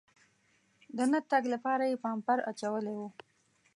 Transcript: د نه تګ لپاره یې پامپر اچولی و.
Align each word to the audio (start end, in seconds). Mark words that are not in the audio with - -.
د 0.97 0.99
نه 1.11 1.19
تګ 1.31 1.43
لپاره 1.53 1.83
یې 1.89 2.01
پامپر 2.03 2.37
اچولی 2.51 2.95
و. 2.97 3.01